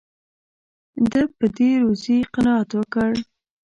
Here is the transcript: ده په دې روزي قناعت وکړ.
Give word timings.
ده 1.11 1.21
په 1.37 1.45
دې 1.55 1.69
روزي 1.81 2.17
قناعت 2.33 2.69
وکړ. 2.75 3.11